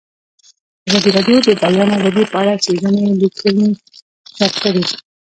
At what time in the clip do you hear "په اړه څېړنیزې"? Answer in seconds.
2.31-3.11